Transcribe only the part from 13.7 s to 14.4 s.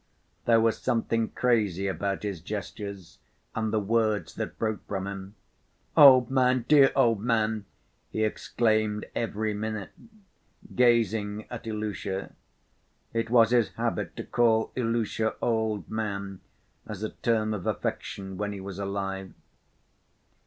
habit to